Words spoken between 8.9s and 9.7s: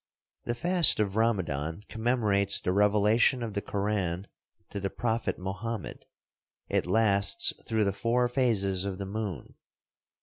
the moon.